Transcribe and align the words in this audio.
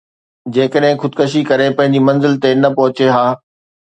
جيڪڏهن 0.53 0.95
خودڪشي 1.03 1.41
ڪري 1.49 1.67
پنهنجي 1.81 2.01
منزل 2.07 2.33
تي 2.47 2.51
نه 2.63 2.73
پهچي 2.81 3.11
ها 3.17 3.21